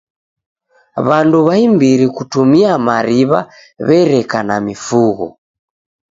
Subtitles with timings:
[1.07, 3.41] W'andu w'aimbiri kutumia mariw'a
[3.85, 5.25] w'ereka na mifugho.